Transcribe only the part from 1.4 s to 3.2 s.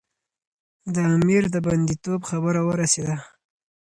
د بندي توب خبره ورسېده.